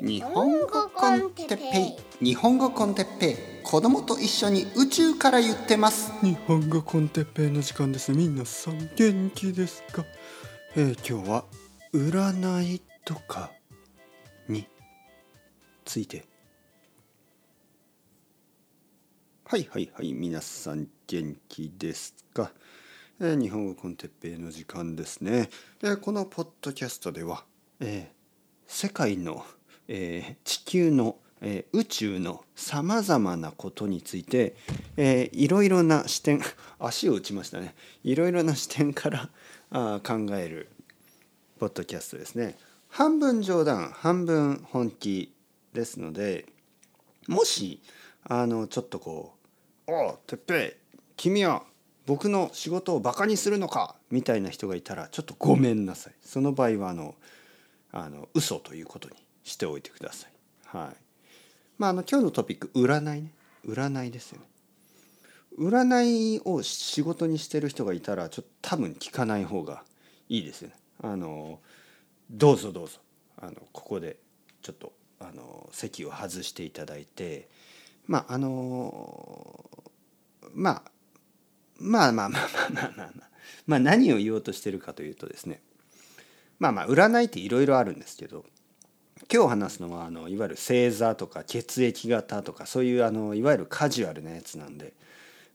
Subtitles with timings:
[0.00, 2.24] 日本語コンテッペイ。
[2.24, 3.36] 日本語コンテッペイ。
[3.64, 6.12] 子供と一緒に宇宙から言ってます。
[6.24, 8.12] 日本語コンテッペイの時間です。
[8.12, 10.04] 皆さん元気ですか、
[10.76, 11.44] えー、今日は
[11.92, 13.50] 占いとか
[14.48, 14.68] に
[15.84, 16.26] ついて。
[19.46, 22.52] はいはいはい皆さん元気ですか、
[23.18, 25.48] えー、日本語コンテッペイの時間ですね、
[25.82, 27.44] えー、このポッドキャストでは、
[27.80, 28.14] えー、
[28.66, 29.44] 世界の
[29.88, 34.54] えー、地球の、えー、宇宙のさまざまなことについて、
[34.96, 36.40] えー、いろいろな視点
[36.78, 37.74] 足を打ちましたね。
[38.04, 39.30] いろいろな視点から
[39.70, 40.68] あ考える
[41.58, 42.56] ポッドキャストですね。
[42.88, 45.34] 半分冗談半分本気
[45.72, 46.46] ですので
[47.26, 47.80] もし
[48.24, 49.34] あのちょっとこ
[49.86, 51.64] う「おおてっぺい君は
[52.06, 56.14] 僕の仕事をバカにするのか」みたいな人がいたらちょっとごめんなさい。
[56.22, 57.14] その場合はあの
[57.90, 59.16] あの嘘ということに
[59.48, 60.32] しておいてください。
[60.66, 60.96] はい。
[61.78, 63.32] まああの今日のトピック占いね
[63.66, 64.46] 占いですよね。
[65.58, 69.82] 占いを仕事にしてる人がいたらちょっと多分聞かない方が
[70.28, 70.74] いいですよね。
[71.02, 71.60] あの
[72.30, 72.98] どうぞどうぞ
[73.40, 74.16] あのここで
[74.62, 77.48] ちょっとあの席を外していただいて
[78.06, 79.68] まああの
[80.54, 80.82] まあ
[81.80, 83.28] まあまあまあまあまあまあまあ
[83.66, 85.60] まあ何を言おうとしてるかというとですね
[86.58, 88.44] まあまあ占いっていろいろあるんですけど
[89.32, 94.92] 今日話すのはあのいわゆる星座とか血液型とかそういうあのいわゆるカジュアルなやつなんで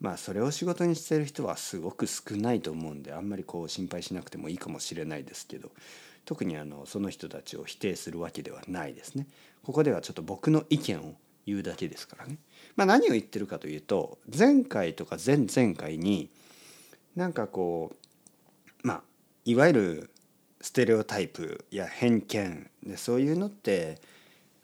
[0.00, 5.70] まあそれを仕事にしてる人はすごく少ないと思うんであんまりこう心配しなくてもいいかもしれないですけど
[6.24, 9.26] 特にあのその人たちを否定するわけではないですね。
[9.64, 11.14] ここではちょっと僕の意見を
[11.46, 12.38] 言うだけですからね。
[12.76, 16.30] まあ、何を言ってるかというと前回とか前々回に
[17.16, 17.92] なんかこ
[18.84, 19.02] うまあ
[19.44, 20.10] いわゆる
[20.60, 24.00] ステレオタイプや偏見でそういうのって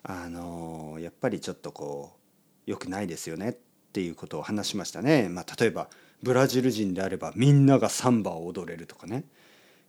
[0.03, 3.53] あのやっぱりちょっとこう良くないですよねっ
[3.93, 5.27] ていうことを話しましたね。
[5.29, 5.89] まあ、例えば
[6.21, 9.25] ブラジル人であればみんながサンバを踊れるとかね、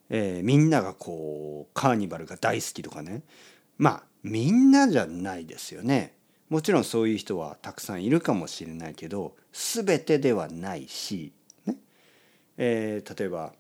[0.09, 3.23] えー、みんながこうカーニバルが大好きとかね
[3.77, 6.15] まあみんなじゃないですよね。
[6.49, 11.33] もちろんそういう人はたくさんいるかもしれないけど全てではないし、
[11.67, 11.77] ね
[12.57, 13.53] えー、例えば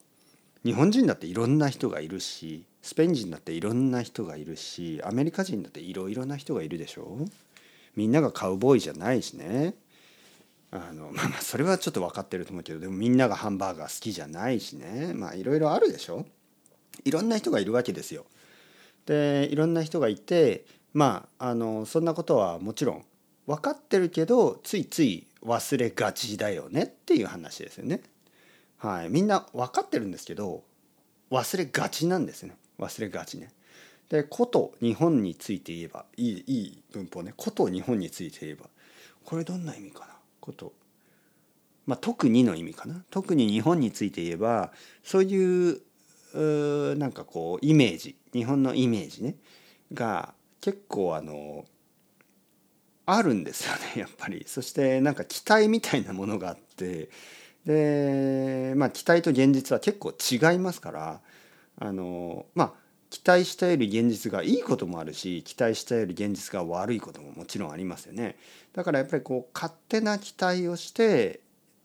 [0.68, 7.16] 日本人だっていろんな人がいるしスペイン人だっていろんな人がいるしアメリカ人だっていろいろな人がいるでしょ？
[7.96, 9.72] みんながカウボーイじゃないしね
[10.70, 16.26] あのまあまあそれはちょっと分かってると思うけどでもみんながハンバーガー好きじゃないしねまあいろいろあるでしょ？
[17.06, 18.26] いろんな人がいるわけですよ。
[19.06, 23.04] でいろんな人がいてまああのそんなことはもちろん
[23.46, 28.02] 分かってるけどついつい忘れがちだよねっていう話ですよね。
[28.78, 30.62] はい、みんな分かってるんですけど
[31.30, 32.56] 忘れがちなんですね。
[32.78, 33.50] 忘れがちね。
[34.08, 37.34] でこと日本について言えばいいいい文法ね。
[37.36, 38.66] こと日本について言えば
[39.24, 40.14] これどんな意味かな？
[40.40, 40.72] こと
[41.86, 43.04] まあ特にの意味かな？
[43.10, 44.72] 特に日本について言えば
[45.02, 45.80] そういう
[46.34, 48.16] うなんかこうイメージ。
[48.32, 49.34] 日本のイメージね。
[49.92, 51.64] が結構あの
[53.06, 54.44] あるんですよねやっぱり。
[54.46, 57.10] そしてなんか期待みたいなものがあって
[57.64, 61.20] でまあ期待と現実は結構違いますから
[61.80, 68.36] あのまあ期待したより現実がいいこともあるし期待したより現実が悪いことももちろんありますよね。
[68.74, 71.40] だからやっぱりこう勝手な期待をして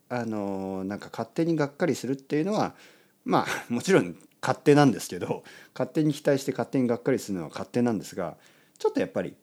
[0.10, 2.76] あのなんか勝手にがっかりするっていうのは
[3.24, 8.38] まあ もちろん勝手なんですけど勝手に期待して勝手にがっかりするのは勝手なんですが
[8.78, 9.36] ちょっとやっぱり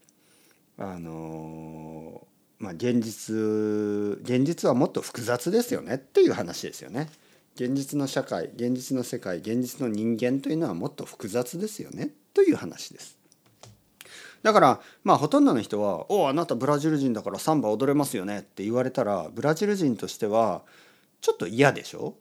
[0.76, 2.26] あの
[2.60, 3.34] まあ、現実
[4.22, 7.08] 現実はもっと複雑ですよねっていう話ですよね。
[7.56, 13.18] 現実の社会現実の世界現実の人間というのはもっと複雑ですよねという話です。
[14.42, 20.62] だからまあほとんどの人は「おおあなたブラジル人だからサンバ踊れますよね」って言われたらブラジル人としては
[21.22, 22.14] ちょっと嫌でしょ？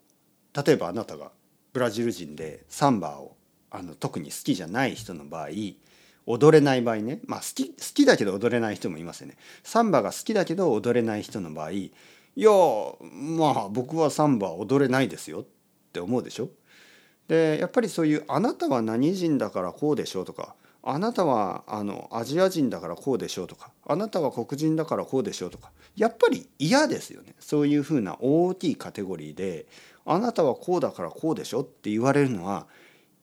[0.65, 1.31] 例えばあなたが
[1.73, 3.35] ブラジル人でサンバを
[3.71, 5.49] あの特に好きじゃない人の場合
[6.25, 9.37] 踊れない場合ねまあ好き好きだけど踊れない人もいますよね。
[9.63, 11.91] サンバが好きだけど踊れない人の場合い
[12.35, 12.51] や
[13.01, 15.45] まあ僕はサンバ踊れないですよっ
[15.91, 16.49] て思うでしょ。
[17.27, 27.35] でやっぱりそういう「あなたは何人だからこうでしょう」とか「あなたはあのアジア人だからこうでしょう」とか「あなたは黒人だからこうでしょう」とかやっぱり嫌ですよね。
[27.39, 29.67] そういうふうな大きいカテゴリーで
[30.05, 32.67] 「あなたはこうだからこうでしょ」って言われるのは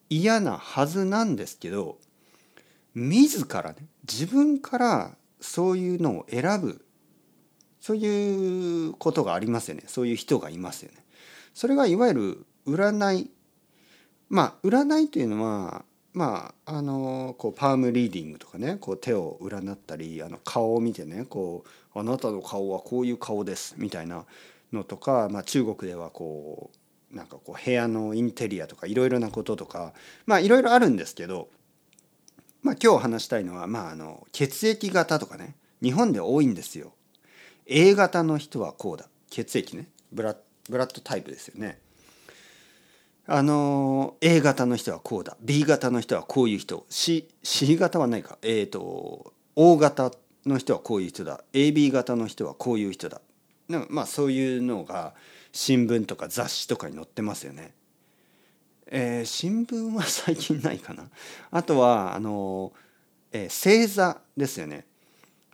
[0.09, 1.97] 嫌なはずなんですけど
[2.97, 3.75] 自らね
[4.11, 6.83] 自分からそういうのを選ぶ
[7.79, 10.97] そういうことがありますよねそういう人がいますよね。
[11.53, 13.29] それがいわゆる占い
[14.29, 21.69] まあ占いというのはまああのこうパームリーディングとかねこう手を占ったりあの顔を見てねこう
[21.99, 24.25] 「あなたの顔はこういう顔です」みたいな
[24.73, 26.71] のとか、まあ、中国ではこ
[27.11, 29.93] うなんかこう部屋のインテリアとかいろいろなこととか
[30.25, 31.47] まあいろいろあるんですけど、
[32.67, 36.91] まあ、今日話したいのは、まあ、あの血液型とかね日本で多いんですよ。
[37.65, 39.07] A 型の人はこうだ。
[39.29, 39.87] 血液ね。
[40.11, 40.35] ブラ
[40.69, 41.79] ブラッドタイプですよね。
[43.25, 45.37] あの A 型の人はこうだ。
[45.39, 46.85] B 型の人はこういう人。
[46.89, 48.37] C, C 型はないか。
[48.41, 50.11] え、ー、と O 型
[50.45, 51.45] の人はこういう人だ。
[51.53, 53.21] AB 型の人はこういう人だ。
[53.69, 55.13] まあそういうのが
[55.53, 57.71] 新聞とか雑誌とかに載ってますよね。
[58.89, 61.09] えー、新聞は最近ないかな。
[61.51, 62.71] あとはあの、
[63.31, 64.85] えー、星座ですよね。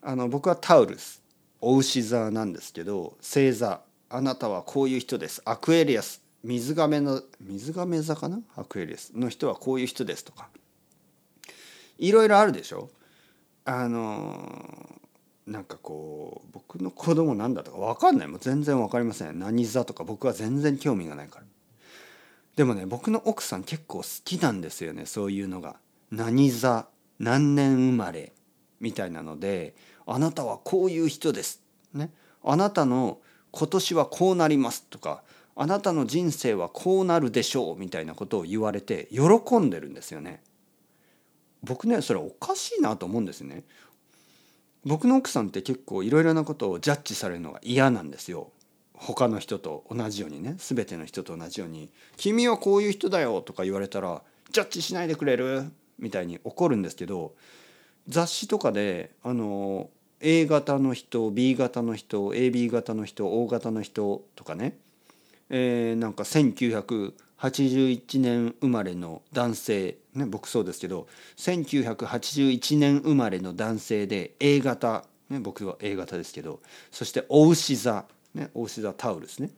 [0.01, 1.21] あの僕はタウルス
[1.61, 5.41] お牛座なんですけど星座あなたはこういう人です。
[5.45, 8.41] アクエリアス水亀の水亀座かな？
[8.55, 9.11] アクエリアス。
[9.15, 10.49] の人はこういう人ですとか。
[11.97, 12.89] いろいろあるでしょ？
[13.65, 14.99] あの
[15.47, 18.27] なんかこう僕の子供なんだとか分かんない。
[18.27, 19.39] もう全然分かりません。
[19.39, 21.45] 何座とか僕は全然興味がないから。
[22.55, 25.77] でもね僕の奥さん結構好きなんですよねそういうのが
[26.11, 26.87] 何座
[27.19, 28.33] 何年生まれ
[28.79, 31.61] みたいなのであなたはこういう人です
[31.93, 32.11] ね
[32.43, 33.19] あなたの
[33.51, 35.23] 今年はこうなりますとか
[35.55, 40.41] あなたの人生はこうなるでしょうみたいなことを言われて喜んでるんですよね。
[41.63, 43.63] 僕ねそれおかしいなと思うんですね。
[44.83, 48.51] 僕の奥さんって結構いろいろなことをジャッジされるのが嫌なんですよ。
[48.93, 55.65] 他の人と同じようにね全ての人と同じように「君はこういう人だよ」とか言われたら「ジャッジしないでくれる?」
[55.99, 57.33] みたいに怒るんですけど
[58.07, 64.77] 雑誌とかであの A 型の人 B 型の人 AB 型の人 O 型の人とかね
[65.49, 71.07] えー、なんか1981年生まれの男性、ね、僕そうですけど
[71.37, 76.59] 1981年生まれの男性で A 型、ね、僕は A 型ですけど
[76.91, 79.51] そしてお牛座、ね、お牛座タウルスね。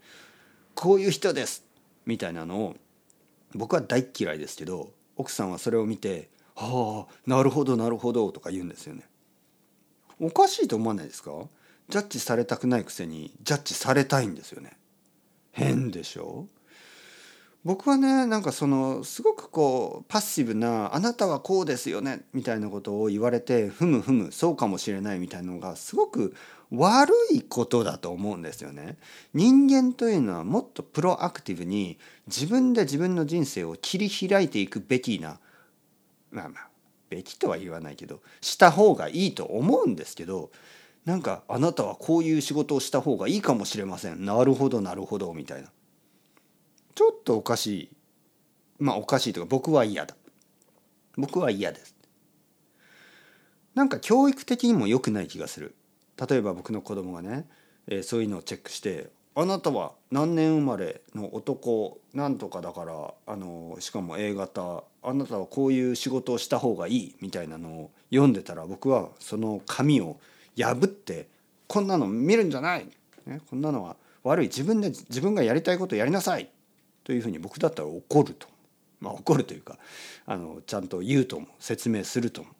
[0.73, 1.63] こういう人です。
[2.05, 2.75] みたいなのを
[3.53, 9.03] 僕は大嫌いですけど奥さんはそれを見て「はあなるほどなるほど」とか言うんですよね。
[10.19, 11.31] おかしいと思わないですか？
[11.89, 14.77] ジャッジされたくないくせにジャッジされたいんですよね。
[15.51, 16.47] 変でしょ？
[17.65, 26.35] 僕はねなんかそのすごくこうパッシブな「あなたはこうですよね」みたいなことを言われて「ふむふむそうかもしれない」みたいなのがすごく
[26.69, 28.97] 悪いことだと思うんですよね。
[29.33, 31.97] 人間というのはもっとプロアクティブに
[32.27, 35.39] 自分で自分の人生を切り開いていくべきな
[36.29, 36.69] まあまあ
[37.09, 40.51] べきとは言わないけどした方がいいと思うんですけど
[41.05, 45.71] なんかあなたはこういう仕事をした方がいいかもしれませんなるほどなるほどみたいな
[46.95, 47.89] ちょっとおかしい。
[48.79, 50.15] まあおかしいとか僕は嫌だ。
[51.17, 51.95] 僕は嫌です。
[53.73, 55.75] なんか教育的にも良くない気がする。
[56.29, 57.45] 例えば僕の子供がね、
[57.87, 70.17] えー、そういうのをチェックして「あなたは何年生まれの男なんとかだからあのしかも A 型あなたはこういう仕事をした方がいい」みたいなのを読んでたら僕はその紙を
[70.57, 71.27] 破って
[71.67, 72.87] こんなの見るんじゃない、
[73.25, 74.47] ね、こんなのは悪い。
[74.47, 76.49] 自分で自分がやりたいことやりなさい。
[77.05, 78.47] というふうに僕だったら怒ると、
[78.99, 79.77] まあ、怒るというか
[80.25, 81.49] あのちゃんと言うと思う。
[81.59, 82.53] 説明すると思う。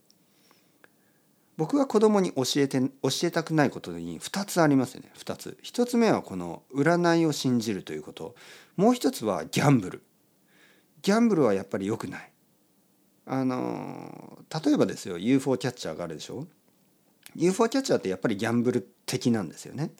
[1.57, 5.11] 僕が子供に教えて教えたくないことに2つありますよね。
[5.17, 5.57] 2つ。
[5.63, 8.35] 1つ目はこの占いを信じるということ。
[8.75, 10.03] もう一つはギャンブル。
[11.01, 12.31] ギャンブルはやっぱり良くない。
[13.27, 16.47] あの例えばですよ UFO キャッチャーがあるでしょ。
[17.35, 19.91] UFO キャッチャーってやっぱりギャンブル的なんですよね。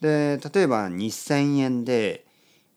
[0.00, 2.26] で例えば2,000円で、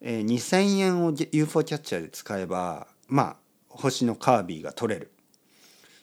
[0.01, 3.35] えー、2,000円を UFO キャッチャーで使えばまあ
[3.69, 5.11] 星のカービィが取れる。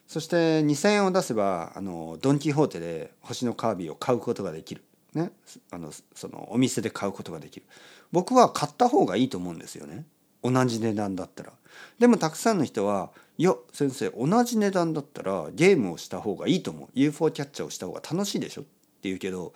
[0.06, 4.82] そして2,000円を出せばあのドン・キホーテで星のカービィを買うことができる。
[5.14, 5.30] ね、
[5.70, 7.66] あのそのお店で買うことができる。
[8.12, 10.04] 僕は買った方がいいと思うんですよね。
[10.42, 11.52] 同じ値段だったら。
[11.98, 18.70] でもたくさんの人はいや先生同じ値段だったらゲームをした方がいいと思う UFO キャッチャーをした方が楽しいでしょって
[19.02, 19.52] 言うけど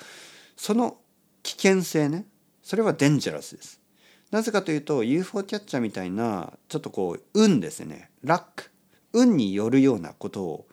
[0.56, 0.96] その
[1.42, 2.24] 危険性ね
[2.62, 3.80] それはデンジャラスです。
[4.30, 8.10] なぜかというと UFO キャッチャーみたいなちょっとこう運ですね。
[8.22, 8.70] ラック。
[9.12, 10.66] 運によるようなことを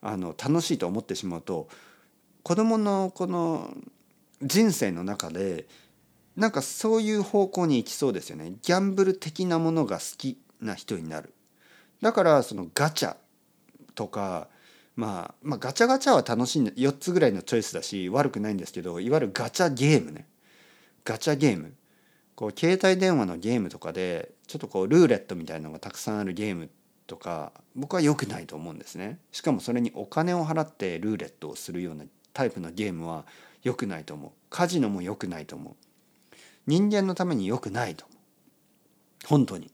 [0.00, 1.68] あの楽しいと思ってしまうと
[2.42, 3.74] 子供のこの
[4.42, 5.66] 人生の中で
[6.36, 8.54] なんかそういう方向に行きそうですよね。
[8.62, 11.34] ギャンブル的なものが好きな人になる。
[12.00, 13.16] だからそのガチャ
[13.94, 14.48] とか、
[14.96, 20.26] まあ、まあガチャガチャは楽しい4つぐらいのチョイスだし悪くないんですけどいわゆるガチャゲームね。
[21.04, 21.74] ガチャゲーム。
[22.40, 26.70] こう携帯電話のゲームとかでちょっとこうルーレットみたいなのがたくさんあるゲーム
[27.06, 29.18] とか僕は良くないと思うんですね。
[29.30, 33.26] しかもそれにお金を払ってルーレットをするようなタイプのゲームは
[33.62, 34.30] 良くないと思う。
[34.48, 35.74] カジノも良くないと思う。
[36.66, 38.18] 人間のために良くないと思う。
[39.26, 39.70] 本当に。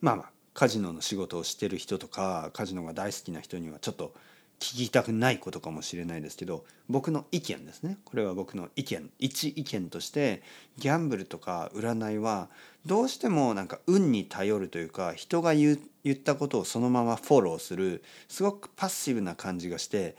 [0.00, 4.14] まあまあカジノの仕事をしてる人とかカジノが大好きな人にはちょっと
[4.60, 7.96] 聞きたくないことかもしれないですけど僕の意見ですね。
[8.04, 9.10] これは僕の意見。
[9.18, 10.42] 一意見として
[10.76, 12.50] ギャンブルとか占いは
[12.84, 15.78] どうしてもなんか運に頼るというか人が言
[16.10, 20.14] ったことをそのままフォローするすごくパッシブな感じがして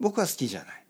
[0.00, 0.81] 僕は好きじゃない。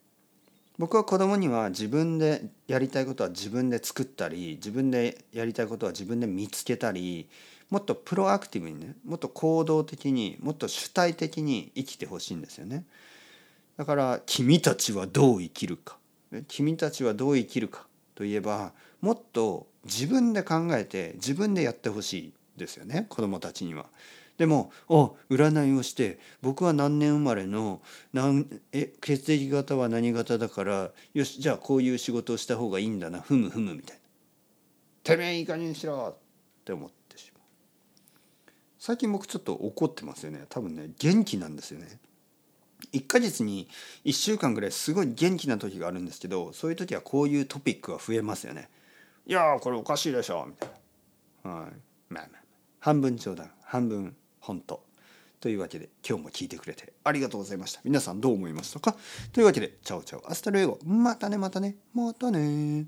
[0.78, 7.28] 僕は子供には自分でやりたいことは自分で作ったり自分でやりたいことは自分で見つけたり
[7.70, 12.84] もっとプロアクティブにねもっと行動的にもっと主体的に生きてほしいんですよね。
[13.76, 15.96] だから君たちはどう生きるか。
[16.48, 22.32] 君たちはどう生きるかといえばもっと自分で考えて自分でやってほしい。
[22.56, 23.86] ですよね子供たちには。
[24.38, 27.82] でも「お占いをして僕は何年生まれの
[28.12, 34.02] 何え血液型は何型だからよしじゃあこういう仕事をした方がいいんだなふむふむ」みたいな
[35.04, 37.42] 「てめえいい加減にしろ!」って思ってしまう。
[38.78, 42.00] 最近僕ちょっと怒ってますよね多分ね元気なんですよね
[42.92, 43.68] 1ヶ月に
[44.04, 48.68] 1週間ぐらいすごい元気な時があるんですけどそういう時はこういうトピックが増えますよね
[49.26, 50.70] いやこれおかしいでしょみたい
[51.44, 51.72] なはい
[52.08, 52.41] まあまあ
[52.84, 54.82] 半分冗談半分本当。
[55.38, 57.80] というわけで今日も聞いてくれてありがとうございました。
[57.84, 58.96] 皆さんどう思いましたか？
[59.32, 60.80] というわけで Ciao ciao hasta luego。
[60.84, 61.76] またねまたね。
[61.94, 62.86] またね。